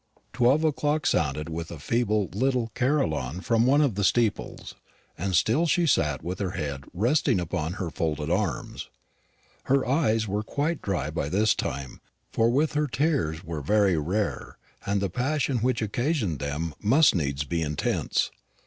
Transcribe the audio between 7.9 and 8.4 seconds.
folded